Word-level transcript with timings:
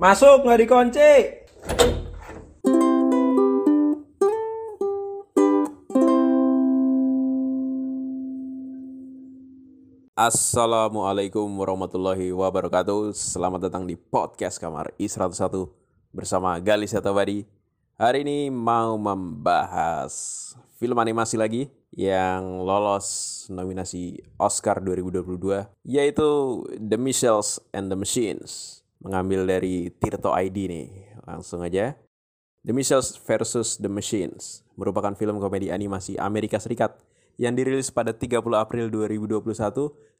Masuk 0.00 0.48
nggak 0.48 0.60
dikunci. 0.64 1.12
Assalamualaikum 10.16 11.44
warahmatullahi 11.44 12.32
wabarakatuh. 12.32 13.12
Selamat 13.12 13.68
datang 13.68 13.84
di 13.84 13.98
podcast 13.98 14.56
kamar 14.56 14.94
I101 14.96 15.66
Bersama 16.12 16.60
Gali 16.60 16.84
Setabadi 16.84 17.48
Hari 17.96 18.20
ini 18.20 18.52
mau 18.52 19.00
membahas 19.00 20.12
film 20.76 20.94
animasi 21.00 21.40
lagi 21.40 21.72
Yang 21.90 22.44
lolos 22.62 23.06
nominasi 23.48 24.20
Oscar 24.36 24.84
2022 24.84 25.64
Yaitu 25.82 26.30
The 26.76 27.00
Michels 27.00 27.58
and 27.72 27.88
the 27.88 27.96
Machines 27.96 28.81
Mengambil 29.02 29.44
dari 29.44 29.90
Tirto 29.90 30.30
ID 30.30 30.56
nih 30.70 30.88
Langsung 31.26 31.60
aja 31.66 31.98
The 32.62 32.70
Michels 32.70 33.18
versus 33.18 33.74
The 33.82 33.90
Machines 33.90 34.62
merupakan 34.78 35.12
film 35.18 35.42
komedi 35.42 35.74
animasi 35.74 36.14
Amerika 36.14 36.62
Serikat 36.62 36.94
yang 37.40 37.56
dirilis 37.56 37.90
pada 37.90 38.14
30 38.14 38.38
April 38.54 38.86
2021 38.92 39.50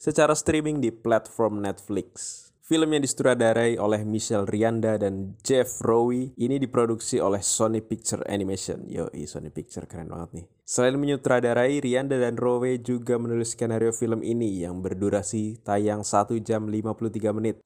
secara 0.01 0.35
streaming 0.35 0.81
di 0.81 0.91
platform 0.91 1.61
Netflix. 1.63 2.49
Film 2.63 2.95
yang 2.95 3.03
disutradarai 3.05 3.77
oleh 3.77 4.07
Michelle 4.07 4.49
Rianda 4.49 4.97
dan 4.97 5.37
Jeff 5.45 5.83
Rowe 5.83 6.15
ini 6.15 6.57
diproduksi 6.57 7.19
oleh 7.19 7.43
Sony 7.43 7.83
Picture 7.83 8.23
Animation. 8.25 8.87
Yo, 8.89 9.11
Sony 9.13 9.51
Picture 9.53 9.85
keren 9.85 10.09
banget 10.09 10.31
nih. 10.41 10.47
Selain 10.63 10.97
menyutradarai, 10.97 11.83
Rianda 11.83 12.17
dan 12.17 12.39
Rowe 12.39 12.71
juga 12.81 13.19
menulis 13.19 13.59
skenario 13.59 13.91
film 13.93 14.25
ini 14.25 14.63
yang 14.63 14.81
berdurasi 14.81 15.61
tayang 15.61 16.07
1 16.07 16.39
jam 16.41 16.65
53 16.71 17.37
menit. 17.37 17.61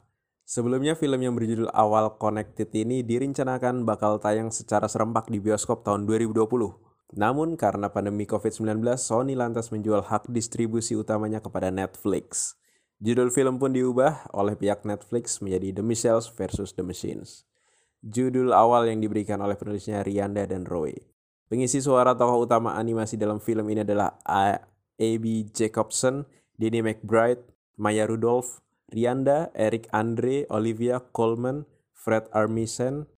Sebelumnya 0.46 0.95
film 0.95 1.18
yang 1.27 1.34
berjudul 1.34 1.74
Awal 1.74 2.23
Connected 2.23 2.70
ini 2.70 3.02
direncanakan 3.02 3.82
bakal 3.82 4.23
tayang 4.23 4.54
secara 4.54 4.87
serempak 4.87 5.26
di 5.26 5.43
bioskop 5.43 5.82
tahun 5.82 6.07
2020. 6.07 7.18
Namun 7.18 7.59
karena 7.59 7.90
pandemi 7.90 8.30
COVID-19, 8.30 8.79
Sony 8.95 9.35
lantas 9.35 9.74
menjual 9.74 10.07
hak 10.07 10.30
distribusi 10.30 10.95
utamanya 10.95 11.43
kepada 11.43 11.74
Netflix. 11.74 12.54
Judul 13.02 13.35
film 13.35 13.59
pun 13.59 13.74
diubah 13.74 14.30
oleh 14.30 14.54
pihak 14.54 14.87
Netflix 14.87 15.43
menjadi 15.43 15.82
The 15.82 15.85
Michels 15.85 16.30
versus 16.30 16.79
The 16.79 16.87
Machines. 16.87 17.42
Judul 18.07 18.54
awal 18.54 18.87
yang 18.87 19.02
diberikan 19.02 19.42
oleh 19.42 19.59
penulisnya 19.59 20.07
Rianda 20.07 20.46
dan 20.46 20.63
Roy. 20.63 20.95
Pengisi 21.51 21.82
suara 21.82 22.15
tokoh 22.15 22.46
utama 22.46 22.79
animasi 22.79 23.18
dalam 23.18 23.42
film 23.42 23.66
ini 23.66 23.82
adalah 23.82 24.15
A.B. 24.95 25.51
Jacobson, 25.51 26.23
Denny 26.54 26.87
McBride, 26.87 27.42
Maya 27.74 28.07
Rudolph, 28.07 28.63
Rianda, 28.90 29.51
Eric 29.54 29.90
Andre, 29.90 30.46
Olivia 30.51 31.02
Colman, 31.10 31.66
Fred 31.90 32.30
Armisen, 32.30 33.10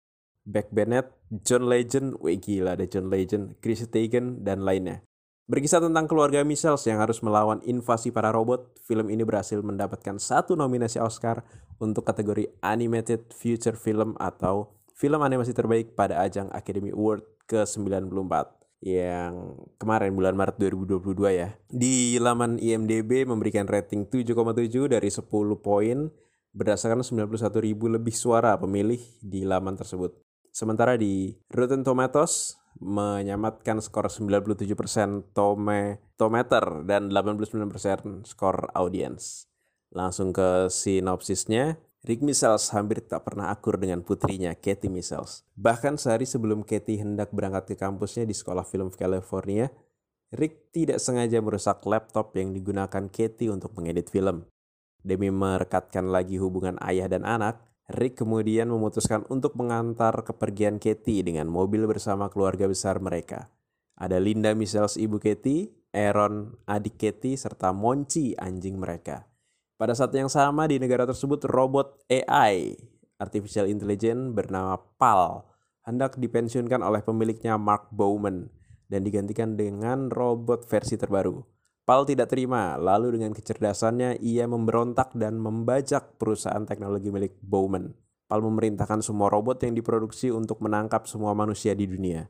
Beck 0.48 0.72
Bennett, 0.72 1.12
John 1.44 1.68
Legend, 1.68 2.16
wih 2.24 2.40
gila 2.40 2.80
ada 2.80 2.88
John 2.88 3.12
Legend, 3.12 3.60
Chris 3.60 3.84
Teigen, 3.92 4.48
dan 4.48 4.64
lainnya. 4.64 5.04
Berkisah 5.48 5.80
tentang 5.80 6.12
keluarga 6.12 6.44
Michels 6.44 6.84
yang 6.88 7.00
harus 7.00 7.24
melawan 7.24 7.64
invasi 7.64 8.12
para 8.12 8.36
robot, 8.36 8.76
film 8.84 9.08
ini 9.08 9.24
berhasil 9.24 9.60
mendapatkan 9.64 10.20
satu 10.20 10.60
nominasi 10.60 11.00
Oscar 11.00 11.44
untuk 11.80 12.04
kategori 12.04 12.52
Animated 12.60 13.32
Feature 13.32 13.80
Film 13.80 14.16
atau 14.20 14.76
film 14.92 15.24
animasi 15.24 15.56
terbaik 15.56 15.96
pada 15.96 16.20
ajang 16.20 16.52
Academy 16.52 16.92
Award 16.92 17.24
ke-94 17.48 18.57
yang 18.82 19.58
kemarin 19.82 20.14
bulan 20.14 20.38
Maret 20.38 20.62
2022 20.62 21.34
ya. 21.34 21.50
Di 21.70 22.22
laman 22.22 22.62
IMDB 22.62 23.26
memberikan 23.26 23.66
rating 23.66 24.06
7,7 24.06 24.94
dari 24.94 25.10
10 25.10 25.26
poin 25.62 25.98
berdasarkan 26.54 27.02
91 27.06 27.38
ribu 27.62 27.90
lebih 27.90 28.14
suara 28.14 28.58
pemilih 28.58 29.02
di 29.22 29.46
laman 29.46 29.78
tersebut. 29.78 30.18
Sementara 30.54 30.98
di 30.98 31.38
Rotten 31.54 31.86
Tomatoes 31.86 32.58
menyamatkan 32.82 33.82
skor 33.82 34.10
97% 34.10 35.34
tome 35.34 36.02
tometer 36.18 36.86
dan 36.86 37.10
89% 37.10 38.26
skor 38.26 38.70
audiens. 38.74 39.50
Langsung 39.94 40.34
ke 40.34 40.70
sinopsisnya, 40.70 41.78
Rick 42.08 42.24
Michels 42.24 42.72
hampir 42.72 43.04
tak 43.04 43.28
pernah 43.28 43.52
akur 43.52 43.76
dengan 43.76 44.00
putrinya, 44.00 44.56
Katie 44.56 44.88
Michels. 44.88 45.44
Bahkan 45.60 46.00
sehari 46.00 46.24
sebelum 46.24 46.64
Katie 46.64 47.04
hendak 47.04 47.36
berangkat 47.36 47.76
ke 47.76 47.76
kampusnya 47.76 48.24
di 48.24 48.32
sekolah 48.32 48.64
film 48.64 48.88
California, 48.96 49.68
Rick 50.32 50.72
tidak 50.72 51.04
sengaja 51.04 51.44
merusak 51.44 51.84
laptop 51.84 52.32
yang 52.40 52.56
digunakan 52.56 53.12
Katie 53.12 53.52
untuk 53.52 53.76
mengedit 53.76 54.08
film. 54.08 54.48
Demi 55.04 55.28
merekatkan 55.36 56.08
lagi 56.08 56.40
hubungan 56.40 56.80
ayah 56.80 57.12
dan 57.12 57.28
anak, 57.28 57.60
Rick 57.92 58.24
kemudian 58.24 58.72
memutuskan 58.72 59.28
untuk 59.28 59.60
mengantar 59.60 60.16
kepergian 60.24 60.80
Katie 60.80 61.28
dengan 61.28 61.52
mobil 61.52 61.84
bersama 61.92 62.32
keluarga 62.32 62.72
besar 62.72 63.04
mereka. 63.04 63.52
Ada 64.00 64.16
Linda 64.24 64.56
Michels 64.56 64.96
ibu 64.96 65.20
Katie, 65.20 65.76
Aaron 65.92 66.56
adik 66.72 66.96
Katie, 66.96 67.36
serta 67.36 67.76
Monci 67.76 68.32
anjing 68.40 68.80
mereka. 68.80 69.28
Pada 69.78 69.94
saat 69.94 70.10
yang 70.18 70.26
sama 70.26 70.66
di 70.66 70.82
negara 70.82 71.06
tersebut 71.06 71.46
robot 71.46 72.02
AI, 72.10 72.74
Artificial 73.22 73.70
Intelligence 73.70 74.34
bernama 74.34 74.82
PAL, 74.98 75.46
hendak 75.86 76.18
dipensiunkan 76.18 76.82
oleh 76.82 77.06
pemiliknya 77.06 77.62
Mark 77.62 77.94
Bowman 77.94 78.50
dan 78.90 79.06
digantikan 79.06 79.54
dengan 79.54 80.10
robot 80.10 80.66
versi 80.66 80.98
terbaru. 80.98 81.46
Paul 81.86 82.10
tidak 82.10 82.34
terima, 82.34 82.74
lalu 82.74 83.22
dengan 83.22 83.38
kecerdasannya 83.38 84.18
ia 84.18 84.50
memberontak 84.50 85.14
dan 85.14 85.38
membajak 85.38 86.18
perusahaan 86.18 86.66
teknologi 86.66 87.14
milik 87.14 87.38
Bowman. 87.46 87.94
Paul 88.26 88.50
memerintahkan 88.50 89.06
semua 89.06 89.30
robot 89.30 89.62
yang 89.62 89.78
diproduksi 89.78 90.34
untuk 90.34 90.58
menangkap 90.60 91.06
semua 91.06 91.38
manusia 91.38 91.78
di 91.78 91.86
dunia. 91.86 92.26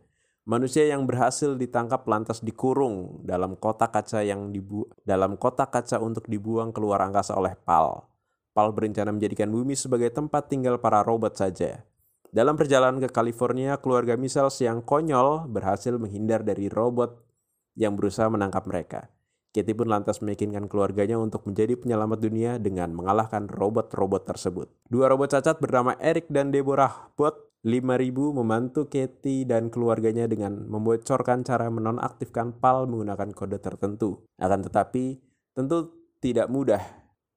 Manusia 0.48 0.88
yang 0.88 1.04
berhasil 1.04 1.60
ditangkap 1.60 2.08
lantas 2.08 2.40
dikurung 2.40 3.20
dalam 3.28 3.60
kotak 3.60 3.92
kaca 3.92 4.24
yang 4.24 4.56
dibu 4.56 4.88
dalam 5.04 5.36
kotak 5.36 5.76
kaca 5.76 6.00
untuk 6.00 6.24
dibuang 6.32 6.72
keluar 6.72 7.04
angkasa 7.04 7.36
oleh 7.36 7.52
Pal. 7.68 8.08
Pal 8.56 8.72
berencana 8.72 9.12
menjadikan 9.12 9.52
bumi 9.52 9.76
sebagai 9.76 10.08
tempat 10.08 10.48
tinggal 10.48 10.80
para 10.80 11.04
robot 11.04 11.36
saja. 11.36 11.84
Dalam 12.32 12.56
perjalanan 12.56 13.04
ke 13.04 13.12
California, 13.12 13.76
keluarga 13.76 14.16
Michels 14.16 14.64
yang 14.64 14.80
konyol 14.88 15.52
berhasil 15.52 15.92
menghindar 16.00 16.48
dari 16.48 16.72
robot 16.72 17.28
yang 17.76 18.00
berusaha 18.00 18.32
menangkap 18.32 18.64
mereka. 18.72 19.12
Katie 19.52 19.76
pun 19.76 19.92
lantas 19.92 20.24
meyakinkan 20.24 20.72
keluarganya 20.72 21.20
untuk 21.20 21.44
menjadi 21.44 21.76
penyelamat 21.76 22.20
dunia 22.24 22.52
dengan 22.56 22.96
mengalahkan 22.96 23.52
robot-robot 23.52 24.24
tersebut. 24.24 24.72
Dua 24.88 25.12
robot 25.12 25.28
cacat 25.28 25.60
bernama 25.60 26.00
Eric 26.00 26.32
dan 26.32 26.56
Deborah 26.56 27.12
Bot 27.20 27.47
5000 27.68 28.32
membantu 28.32 28.88
Katie 28.88 29.44
dan 29.44 29.68
keluarganya 29.68 30.24
dengan 30.24 30.72
membocorkan 30.72 31.44
cara 31.44 31.68
menonaktifkan 31.68 32.64
PAL 32.64 32.88
menggunakan 32.88 33.36
kode 33.36 33.60
tertentu. 33.60 34.24
Akan 34.40 34.64
tetapi, 34.64 35.20
tentu 35.52 35.92
tidak 36.24 36.48
mudah 36.48 36.80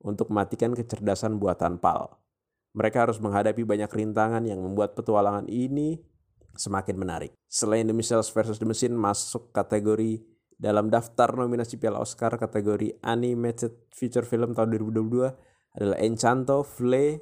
untuk 0.06 0.30
mematikan 0.30 0.70
kecerdasan 0.70 1.42
buatan 1.42 1.82
PAL. 1.82 2.14
Mereka 2.78 3.10
harus 3.10 3.18
menghadapi 3.18 3.66
banyak 3.66 3.90
rintangan 3.90 4.46
yang 4.46 4.62
membuat 4.62 4.94
petualangan 4.94 5.50
ini 5.50 5.98
semakin 6.54 6.94
menarik. 6.94 7.34
Selain 7.50 7.82
The 7.82 7.90
Michels 7.90 8.30
versus 8.30 8.62
The 8.62 8.70
Machine 8.70 8.94
masuk 8.94 9.50
kategori 9.50 10.22
dalam 10.54 10.94
daftar 10.94 11.34
nominasi 11.34 11.74
Piala 11.82 11.98
Oscar 11.98 12.38
kategori 12.38 13.02
Animated 13.02 13.90
Feature 13.90 14.28
Film 14.28 14.54
tahun 14.54 14.78
2022 14.78 15.74
adalah 15.74 15.98
Encanto, 15.98 16.62
Flea, 16.62 17.18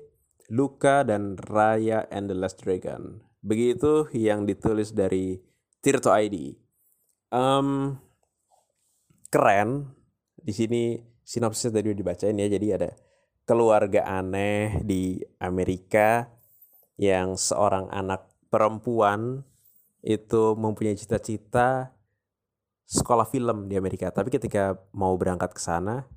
Luca, 0.48 1.04
dan 1.04 1.36
Raya 1.36 2.09
and 2.09 2.32
the 2.32 2.36
Last 2.36 2.64
Dragon. 2.64 3.20
Begitu 3.44 4.09
yang 4.16 4.48
ditulis 4.48 4.97
dari 4.97 5.38
Tirto 5.78 6.10
ID. 6.10 6.56
Um, 7.31 7.97
keren. 9.28 9.94
Di 10.38 10.56
sini 10.56 10.97
sinopsisnya 11.22 11.78
tadi 11.78 11.92
udah 11.92 12.00
dibacain 12.00 12.41
ya. 12.41 12.48
Jadi 12.48 12.66
ada 12.72 12.91
keluarga 13.44 14.04
aneh 14.09 14.81
di 14.84 15.20
Amerika 15.41 16.28
yang 16.98 17.39
seorang 17.39 17.89
anak 17.94 18.27
perempuan 18.51 19.44
itu 20.03 20.56
mempunyai 20.56 20.97
cita-cita 20.98 21.94
sekolah 22.89 23.28
film 23.28 23.68
di 23.68 23.77
Amerika. 23.77 24.09
Tapi 24.09 24.33
ketika 24.33 24.74
mau 24.97 25.15
berangkat 25.15 25.53
ke 25.53 25.60
sana, 25.60 26.09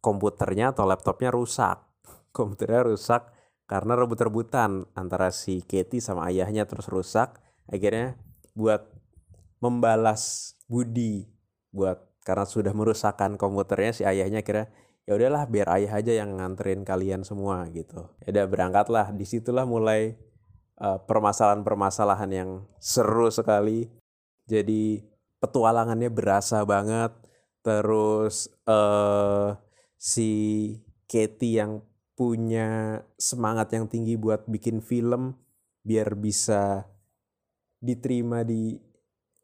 komputernya 0.00 0.72
atau 0.72 0.88
laptopnya 0.88 1.30
rusak. 1.30 1.85
Komputernya 2.36 2.84
rusak 2.84 3.32
karena 3.64 3.96
rebut-rebutan 3.96 4.84
antara 4.92 5.32
si 5.32 5.64
Katie 5.64 6.04
sama 6.04 6.28
ayahnya 6.28 6.68
terus 6.68 6.92
rusak. 6.92 7.40
Akhirnya 7.64 8.20
buat 8.52 8.92
membalas 9.64 10.52
budi 10.68 11.32
buat 11.72 12.04
karena 12.28 12.44
sudah 12.44 12.76
merusakkan 12.76 13.40
komputernya 13.40 13.92
si 13.96 14.02
ayahnya 14.04 14.44
kira 14.44 14.68
ya 15.06 15.14
udahlah 15.14 15.46
biar 15.46 15.70
ayah 15.78 16.02
aja 16.02 16.12
yang 16.12 16.36
nganterin 16.36 16.82
kalian 16.84 17.24
semua 17.24 17.64
gitu. 17.72 18.12
Ya 18.26 18.36
udah 18.36 18.46
berangkatlah. 18.50 19.16
Di 19.16 19.24
situlah 19.24 19.64
mulai 19.64 20.18
uh, 20.82 21.00
permasalahan-permasalahan 21.06 22.30
yang 22.34 22.50
seru 22.82 23.32
sekali. 23.32 23.88
Jadi 24.46 25.02
petualangannya 25.40 26.10
berasa 26.10 26.62
banget 26.66 27.14
terus 27.62 28.46
uh, 28.70 29.58
si 29.98 30.30
Katie 31.10 31.58
yang 31.58 31.82
punya 32.16 33.00
semangat 33.20 33.76
yang 33.76 33.86
tinggi 33.86 34.16
buat 34.16 34.48
bikin 34.48 34.80
film 34.80 35.36
biar 35.84 36.16
bisa 36.16 36.88
diterima 37.78 38.42
di 38.42 38.80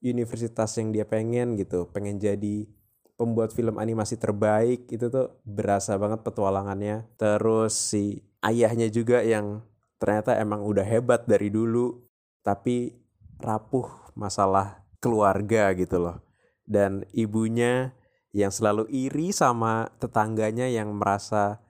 universitas 0.03 0.75
yang 0.81 0.91
dia 0.91 1.07
pengen 1.07 1.55
gitu. 1.55 1.87
Pengen 1.93 2.19
jadi 2.19 2.67
pembuat 3.15 3.55
film 3.55 3.79
animasi 3.79 4.19
terbaik. 4.19 4.91
Itu 4.91 5.13
tuh 5.13 5.39
berasa 5.47 5.95
banget 6.01 6.27
petualangannya. 6.27 7.07
Terus 7.15 7.77
si 7.77 8.25
ayahnya 8.43 8.91
juga 8.91 9.23
yang 9.23 9.63
ternyata 10.03 10.35
emang 10.41 10.67
udah 10.67 10.83
hebat 10.83 11.29
dari 11.31 11.47
dulu 11.47 12.03
tapi 12.43 12.91
rapuh 13.39 14.11
masalah 14.19 14.83
keluarga 14.99 15.71
gitu 15.79 16.03
loh. 16.03 16.19
Dan 16.67 17.07
ibunya 17.15 17.95
yang 18.35 18.51
selalu 18.51 18.89
iri 18.91 19.31
sama 19.31 19.93
tetangganya 20.01 20.67
yang 20.67 20.91
merasa 20.97 21.63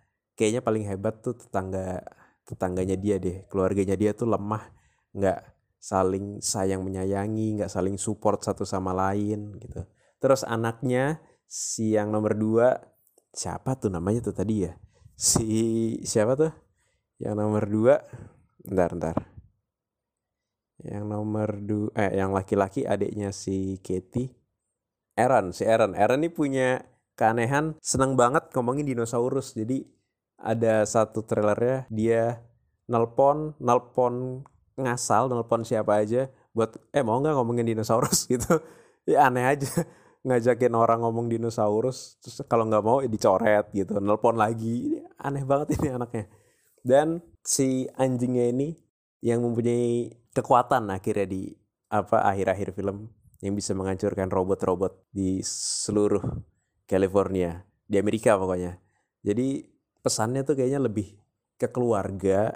kayaknya 0.43 0.67
paling 0.67 0.83
hebat 0.91 1.23
tuh 1.23 1.39
tetangga 1.39 2.03
tetangganya 2.43 2.99
dia 2.99 3.23
deh 3.23 3.47
keluarganya 3.47 3.94
dia 3.94 4.11
tuh 4.11 4.27
lemah 4.27 4.67
nggak 5.15 5.53
saling 5.83 6.39
sayang 6.39 6.87
menyayangi, 6.87 7.59
nggak 7.59 7.73
saling 7.75 7.99
support 7.99 8.47
satu 8.47 8.62
sama 8.62 8.94
lain 8.94 9.59
gitu. 9.59 9.83
Terus 10.23 10.47
anaknya 10.47 11.19
si 11.50 11.99
yang 11.99 12.15
nomor 12.15 12.39
dua 12.39 12.79
siapa 13.35 13.75
tuh 13.75 13.91
namanya 13.91 14.31
tuh 14.31 14.37
tadi 14.39 14.62
ya? 14.62 14.73
Si 15.19 15.99
siapa 16.06 16.39
tuh? 16.39 16.55
Yang 17.19 17.35
nomor 17.35 17.65
dua, 17.67 17.95
ntar 18.62 18.95
ntar. 18.95 19.19
Yang 20.87 21.05
nomor 21.11 21.50
dua, 21.59 21.91
eh 21.99 22.15
yang 22.15 22.31
laki-laki 22.31 22.87
adiknya 22.87 23.35
si 23.35 23.83
Katie. 23.83 24.38
Aaron, 25.19 25.50
si 25.50 25.67
Aaron. 25.67 25.99
Aaron 25.99 26.23
ini 26.23 26.31
punya 26.31 26.83
keanehan, 27.19 27.75
seneng 27.83 28.15
banget 28.15 28.50
ngomongin 28.55 28.87
dinosaurus. 28.87 29.55
Jadi 29.59 29.83
ada 30.43 30.83
satu 30.83 31.23
trailernya 31.23 31.87
dia 31.87 32.43
nelpon, 32.91 33.55
nelpon 33.62 34.43
ngasal 34.75 35.31
nelpon 35.31 35.62
siapa 35.62 36.03
aja 36.03 36.27
buat 36.50 36.77
eh 36.91 37.00
mau 37.06 37.23
nggak 37.23 37.39
ngomongin 37.39 37.73
dinosaurus? 37.73 38.27
Gitu. 38.33 38.59
Ya 39.06 39.31
aneh 39.31 39.47
aja. 39.47 39.71
Ngajakin 40.27 40.75
orang 40.79 41.03
ngomong 41.03 41.27
dinosaurus 41.27 42.23
terus 42.23 42.47
kalau 42.47 42.62
nggak 42.71 42.85
mau 42.87 43.03
ya 43.03 43.11
dicoret 43.11 43.67
gitu 43.75 43.99
nelpon 43.99 44.39
lagi. 44.39 44.87
Ini 44.87 44.99
aneh 45.19 45.43
banget 45.43 45.75
ini 45.79 45.89
anaknya. 45.91 46.31
Dan 46.83 47.19
si 47.43 47.91
anjingnya 47.99 48.55
ini 48.55 48.79
yang 49.19 49.43
mempunyai 49.43 50.15
kekuatan 50.31 50.95
akhirnya 50.95 51.27
di 51.27 51.43
apa 51.91 52.23
akhir-akhir 52.23 52.75
film 52.79 53.11
yang 53.43 53.59
bisa 53.59 53.75
menghancurkan 53.75 54.31
robot-robot 54.31 55.11
di 55.11 55.43
seluruh 55.43 56.23
California 56.87 57.67
di 57.91 57.99
Amerika 57.99 58.38
pokoknya. 58.38 58.79
Jadi 59.27 59.72
pesannya 60.02 60.43
tuh 60.43 60.58
kayaknya 60.58 60.82
lebih 60.82 61.16
ke 61.56 61.70
keluarga 61.70 62.52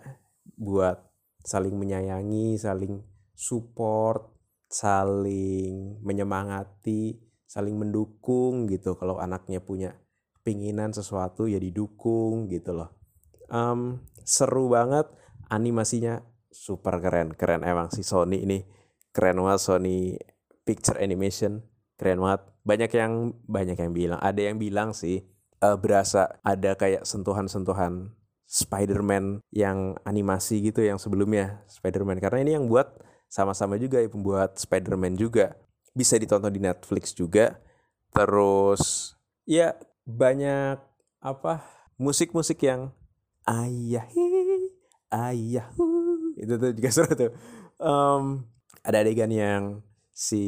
buat 0.58 0.98
saling 1.46 1.78
menyayangi, 1.78 2.58
saling 2.58 3.00
support, 3.32 4.34
saling 4.66 6.02
menyemangati, 6.02 7.16
saling 7.46 7.78
mendukung 7.78 8.66
gitu. 8.66 8.98
Kalau 8.98 9.22
anaknya 9.22 9.62
punya 9.62 9.94
keinginan 10.42 10.90
sesuatu 10.90 11.46
ya 11.46 11.62
didukung 11.62 12.50
gitu 12.50 12.74
loh. 12.74 12.90
Um, 13.46 14.02
seru 14.26 14.66
banget 14.66 15.06
animasinya 15.46 16.18
super 16.50 16.98
keren 16.98 17.30
keren 17.38 17.62
emang 17.62 17.94
si 17.94 18.02
Sony 18.02 18.42
ini 18.42 18.66
keren 19.14 19.38
banget 19.38 19.60
Sony 19.62 20.18
Picture 20.66 20.98
Animation 20.98 21.62
keren 21.94 22.18
banget 22.18 22.42
banyak 22.66 22.90
yang 22.90 23.12
banyak 23.46 23.78
yang 23.78 23.92
bilang 23.94 24.18
ada 24.18 24.40
yang 24.42 24.58
bilang 24.58 24.90
sih 24.90 25.22
uh, 25.60 25.76
berasa 25.78 26.40
ada 26.44 26.76
kayak 26.76 27.04
sentuhan-sentuhan 27.04 28.12
Spider-Man 28.46 29.42
yang 29.50 29.98
animasi 30.06 30.62
gitu 30.62 30.82
yang 30.82 31.02
sebelumnya 31.02 31.66
Spider-Man. 31.66 32.22
Karena 32.22 32.46
ini 32.46 32.52
yang 32.54 32.70
buat 32.70 32.88
sama-sama 33.26 33.74
juga 33.76 33.98
ya 33.98 34.08
pembuat 34.08 34.56
Spider-Man 34.56 35.18
juga. 35.18 35.58
Bisa 35.96 36.14
ditonton 36.16 36.54
di 36.54 36.62
Netflix 36.62 37.10
juga. 37.12 37.58
Terus 38.14 39.14
ya 39.44 39.74
banyak 40.06 40.78
apa 41.18 41.66
musik-musik 41.98 42.62
yang 42.62 42.94
ayah 43.48 44.06
ayah 45.10 45.66
itu 46.38 46.54
tuh 46.54 46.70
juga 46.70 46.90
seru 46.96 47.12
tuh. 47.18 47.32
Um, 47.76 48.46
ada 48.86 49.02
adegan 49.02 49.32
yang 49.34 49.82
si 50.14 50.44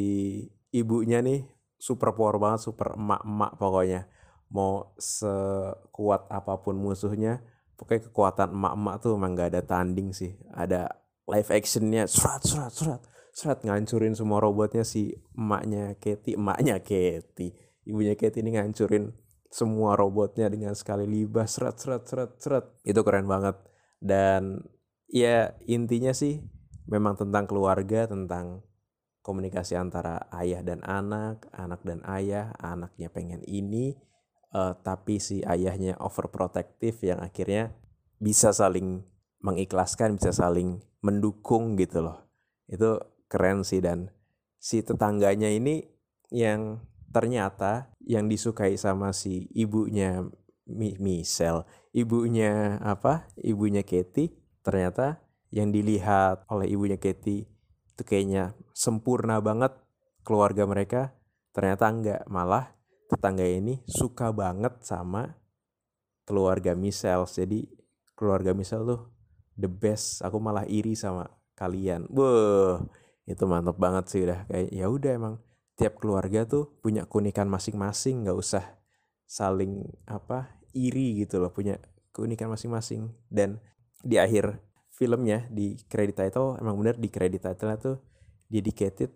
ibunya 0.70 1.18
nih 1.20 1.44
super 1.76 2.14
power 2.14 2.40
banget 2.40 2.64
super 2.64 2.94
emak-emak 2.96 3.52
pokoknya 3.58 4.08
mau 4.48 4.96
sekuat 4.96 6.28
apa 6.32 6.60
pun 6.64 6.76
musuhnya 6.80 7.44
pokoknya 7.76 8.10
kekuatan 8.10 8.48
emak-emak 8.52 8.94
tuh 8.98 9.14
emang 9.14 9.32
gak 9.36 9.54
ada 9.54 9.62
tanding 9.62 10.10
sih. 10.10 10.34
Ada 10.52 10.88
live 11.28 11.50
actionnya 11.52 12.08
serat 12.08 12.42
serat 12.42 12.72
serat 12.72 13.02
serat 13.36 13.58
ngancurin 13.62 14.16
semua 14.16 14.42
robotnya 14.42 14.82
si 14.82 15.14
emaknya 15.36 15.94
Katy 16.00 16.34
emaknya 16.34 16.80
Katy 16.82 17.68
ibunya 17.88 18.14
Katy 18.18 18.44
ini 18.44 18.56
ngancurin 18.56 19.12
semua 19.48 19.96
robotnya 19.96 20.52
dengan 20.52 20.76
sekali 20.76 21.08
libas 21.08 21.56
serat 21.56 21.80
serat 21.80 22.04
serat 22.04 22.30
serat. 22.36 22.64
Itu 22.84 23.00
keren 23.00 23.24
banget. 23.24 23.56
Dan 23.98 24.60
ya 25.08 25.56
intinya 25.64 26.12
sih 26.12 26.44
memang 26.84 27.16
tentang 27.16 27.48
keluarga 27.48 28.04
tentang 28.04 28.60
komunikasi 29.24 29.76
antara 29.76 30.28
ayah 30.36 30.60
dan 30.64 30.84
anak 30.84 31.48
anak 31.52 31.80
dan 31.84 32.04
ayah 32.08 32.52
anaknya 32.60 33.08
pengen 33.12 33.44
ini 33.44 33.96
uh, 34.52 34.76
tapi 34.80 35.20
si 35.20 35.44
ayahnya 35.44 35.96
overprotective 36.00 36.96
yang 37.04 37.20
akhirnya 37.20 37.74
bisa 38.18 38.50
saling 38.50 39.04
mengikhlaskan, 39.40 40.18
bisa 40.18 40.34
saling 40.34 40.82
mendukung 41.00 41.78
gitu 41.78 42.02
loh. 42.02 42.26
Itu 42.66 42.98
keren 43.30 43.62
sih 43.62 43.78
dan 43.78 44.10
si 44.58 44.82
tetangganya 44.82 45.48
ini 45.48 45.86
yang 46.28 46.82
ternyata 47.08 47.94
yang 48.04 48.28
disukai 48.28 48.76
sama 48.76 49.14
si 49.16 49.48
ibunya 49.56 50.26
Michelle, 50.68 51.64
ibunya 51.96 52.76
apa? 52.84 53.24
Ibunya 53.40 53.80
Katie 53.80 54.36
ternyata 54.60 55.24
yang 55.48 55.72
dilihat 55.72 56.44
oleh 56.52 56.68
ibunya 56.68 57.00
Katie 57.00 57.48
itu 57.48 58.02
kayaknya 58.04 58.52
sempurna 58.76 59.40
banget 59.40 59.72
keluarga 60.22 60.68
mereka 60.68 61.16
ternyata 61.56 61.88
enggak 61.88 62.22
malah 62.28 62.77
tetangga 63.08 63.42
ini 63.42 63.80
suka 63.88 64.30
banget 64.30 64.84
sama 64.84 65.34
keluarga 66.28 66.76
Michelle. 66.76 67.24
Jadi 67.24 67.64
keluarga 68.12 68.52
Michelle 68.52 68.84
tuh 68.84 69.00
the 69.56 69.66
best. 69.66 70.20
Aku 70.20 70.36
malah 70.38 70.68
iri 70.68 70.92
sama 70.92 71.24
kalian. 71.56 72.06
Wah, 72.12 72.84
itu 73.24 73.44
mantap 73.48 73.80
banget 73.80 74.04
sih 74.12 74.20
udah 74.28 74.44
kayak 74.46 74.68
ya 74.70 74.86
udah 74.86 75.12
emang 75.16 75.34
tiap 75.74 75.96
keluarga 75.98 76.44
tuh 76.44 76.78
punya 76.84 77.08
keunikan 77.08 77.48
masing-masing, 77.48 78.28
nggak 78.28 78.38
usah 78.38 78.64
saling 79.24 79.88
apa 80.04 80.60
iri 80.76 81.24
gitu 81.24 81.40
loh, 81.40 81.50
punya 81.50 81.80
keunikan 82.12 82.52
masing-masing. 82.52 83.08
Dan 83.26 83.58
di 84.04 84.20
akhir 84.20 84.60
filmnya 84.92 85.46
di 85.48 85.78
credit 85.86 86.18
title 86.18 86.58
emang 86.58 86.76
bener 86.78 86.98
di 86.98 87.08
credit 87.08 87.46
title 87.46 87.70
tuh 87.78 87.96
dedicated 88.50 89.14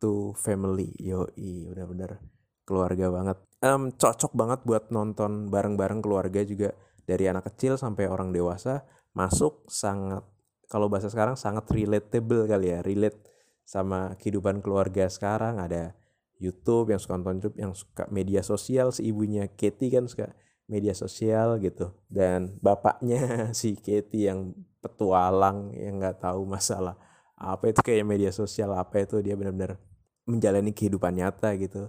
to 0.00 0.32
family. 0.34 0.96
Yoi, 0.96 1.68
bener-bener 1.68 2.37
keluarga 2.68 3.08
banget. 3.08 3.40
Um, 3.64 3.88
cocok 3.96 4.36
banget 4.36 4.60
buat 4.68 4.92
nonton 4.92 5.48
bareng-bareng 5.48 6.04
keluarga 6.04 6.44
juga. 6.44 6.76
Dari 7.08 7.24
anak 7.24 7.48
kecil 7.48 7.80
sampai 7.80 8.04
orang 8.04 8.36
dewasa 8.36 8.84
masuk 9.16 9.64
sangat 9.72 10.20
kalau 10.68 10.92
bahasa 10.92 11.08
sekarang 11.08 11.40
sangat 11.40 11.64
relatable 11.72 12.44
kali 12.44 12.76
ya 12.76 12.84
relate 12.84 13.16
sama 13.64 14.12
kehidupan 14.20 14.60
keluarga 14.60 15.08
sekarang. 15.08 15.56
Ada 15.56 15.96
YouTube 16.36 16.92
yang 16.92 17.00
suka 17.00 17.16
nonton 17.16 17.40
YouTube 17.40 17.56
yang 17.56 17.72
suka 17.72 18.04
media 18.12 18.44
sosial 18.44 18.92
si 18.92 19.08
ibunya 19.08 19.48
Katie 19.48 19.88
kan 19.88 20.04
suka 20.04 20.36
media 20.68 20.92
sosial 20.92 21.56
gitu. 21.64 21.96
Dan 22.12 22.60
bapaknya 22.60 23.48
si 23.58 23.80
Katie 23.80 24.28
yang 24.28 24.52
petualang 24.84 25.72
yang 25.72 25.96
nggak 25.96 26.20
tahu 26.20 26.44
masalah 26.44 27.00
apa 27.38 27.70
itu 27.70 27.80
kayak 27.82 28.02
media 28.02 28.30
sosial 28.34 28.74
apa 28.74 28.98
itu 28.98 29.22
dia 29.22 29.38
benar-benar 29.38 29.78
menjalani 30.26 30.74
kehidupan 30.74 31.14
nyata 31.14 31.54
gitu 31.54 31.86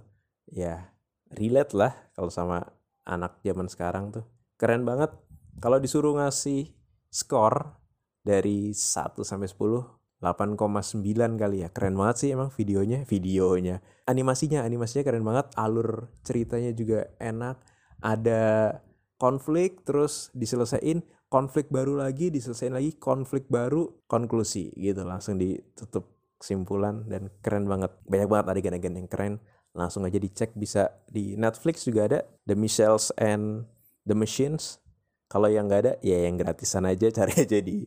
ya 0.50 0.90
relate 1.30 1.72
lah 1.78 1.92
kalau 2.14 2.30
sama 2.30 2.66
anak 3.06 3.38
zaman 3.42 3.70
sekarang 3.70 4.14
tuh. 4.14 4.24
Keren 4.60 4.84
banget. 4.84 5.14
Kalau 5.58 5.80
disuruh 5.80 6.14
ngasih 6.18 6.70
skor 7.10 7.80
dari 8.22 8.70
1 8.70 9.24
sampai 9.24 9.48
10, 9.48 10.20
8,9 10.20 11.40
kali 11.40 11.64
ya. 11.64 11.68
Keren 11.72 11.96
banget 11.96 12.16
sih 12.22 12.28
emang 12.30 12.52
videonya, 12.52 13.02
videonya. 13.08 13.80
Animasinya, 14.04 14.62
animasinya 14.62 15.04
keren 15.06 15.24
banget. 15.24 15.48
Alur 15.56 16.12
ceritanya 16.22 16.70
juga 16.76 17.08
enak. 17.16 17.56
Ada 18.04 18.76
konflik 19.16 19.84
terus 19.84 20.32
diselesain, 20.32 21.04
konflik 21.28 21.68
baru 21.68 22.00
lagi, 22.00 22.28
diselesain 22.28 22.72
lagi, 22.72 22.96
konflik 22.96 23.48
baru, 23.48 24.04
konklusi 24.08 24.72
gitu. 24.76 25.04
Langsung 25.04 25.40
ditutup 25.40 26.20
kesimpulan 26.40 27.08
dan 27.08 27.32
keren 27.40 27.68
banget. 27.68 27.92
Banyak 28.04 28.28
banget 28.28 28.46
adegan-adegan 28.48 28.96
yang 28.96 29.08
keren 29.08 29.34
langsung 29.74 30.02
aja 30.02 30.18
dicek 30.18 30.54
bisa 30.58 30.90
di 31.06 31.38
Netflix 31.38 31.86
juga 31.86 32.10
ada 32.10 32.20
The 32.46 32.56
Michelles 32.58 33.14
and 33.18 33.66
the 34.06 34.16
Machines 34.16 34.82
Kalau 35.30 35.46
yang 35.46 35.70
nggak 35.70 35.80
ada, 35.86 35.92
ya 36.02 36.26
yang 36.26 36.34
gratisan 36.34 36.90
aja 36.90 37.06
cari 37.22 37.46
aja 37.46 37.58
di 37.62 37.86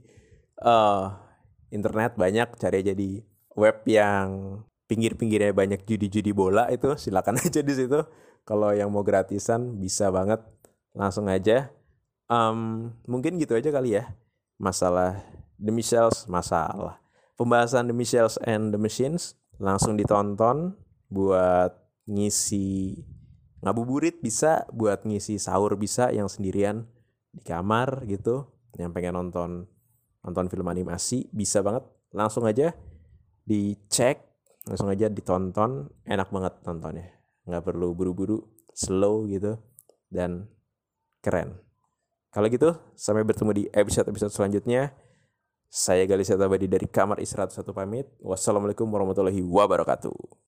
uh, 0.64 1.12
internet 1.76 2.16
banyak, 2.16 2.56
cari 2.56 2.80
aja 2.80 2.96
di 2.96 3.20
web 3.60 3.84
yang 3.84 4.64
pinggir-pinggirnya 4.88 5.52
banyak 5.52 5.84
judi-judi 5.84 6.32
bola 6.32 6.72
itu 6.72 6.96
silakan 7.04 7.44
aja 7.44 7.60
di 7.60 7.74
situ. 7.76 8.00
Kalau 8.48 8.72
yang 8.72 8.96
mau 8.96 9.04
gratisan 9.04 9.76
bisa 9.76 10.08
banget 10.08 10.40
langsung 10.96 11.28
aja. 11.28 11.68
Um, 12.32 12.96
mungkin 13.04 13.36
gitu 13.36 13.60
aja 13.60 13.68
kali 13.68 14.00
ya 14.00 14.16
masalah 14.56 15.20
The 15.60 15.76
Michels 15.76 16.24
masalah 16.32 17.04
pembahasan 17.36 17.92
The 17.92 17.96
Michels 17.96 18.40
and 18.48 18.72
the 18.72 18.80
Machines 18.80 19.36
langsung 19.60 20.00
ditonton 20.00 20.80
buat 21.14 21.78
ngisi 22.10 22.98
ngabuburit 23.64 24.20
bisa 24.20 24.68
buat 24.74 25.06
ngisi 25.06 25.40
sahur 25.40 25.78
bisa 25.80 26.12
yang 26.12 26.28
sendirian 26.28 26.84
di 27.32 27.40
kamar 27.46 28.04
gitu 28.10 28.50
yang 28.76 28.92
pengen 28.92 29.16
nonton 29.16 29.70
nonton 30.26 30.46
film 30.50 30.68
animasi 30.68 31.30
bisa 31.30 31.62
banget. 31.62 31.86
Langsung 32.12 32.44
aja 32.50 32.74
dicek 33.46 34.20
langsung 34.64 34.88
aja 34.88 35.12
ditonton 35.12 35.92
enak 36.04 36.34
banget 36.34 36.54
nontonnya. 36.66 37.08
Nggak 37.46 37.64
perlu 37.64 37.94
buru-buru 37.94 38.42
slow 38.74 39.30
gitu 39.30 39.60
dan 40.10 40.50
keren. 41.24 41.60
Kalau 42.34 42.50
gitu 42.50 42.74
sampai 42.98 43.22
bertemu 43.22 43.52
di 43.54 43.64
episode 43.72 44.10
episode 44.10 44.34
selanjutnya. 44.34 44.92
Saya 45.74 46.06
Galis 46.06 46.30
Tabadi 46.30 46.70
dari 46.70 46.86
kamar 46.86 47.18
istirahat 47.18 47.50
satu 47.50 47.74
pamit. 47.74 48.06
Wassalamualaikum 48.22 48.86
warahmatullahi 48.86 49.42
wabarakatuh 49.42 50.38